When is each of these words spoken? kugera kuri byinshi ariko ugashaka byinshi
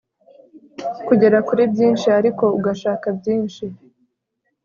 kugera 1.07 1.37
kuri 1.47 1.63
byinshi 1.73 2.07
ariko 2.19 2.45
ugashaka 2.57 3.07
byinshi 3.19 3.65